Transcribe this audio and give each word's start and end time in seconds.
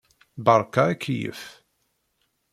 Beṛka 0.45 0.81
akeyyef. 0.93 1.41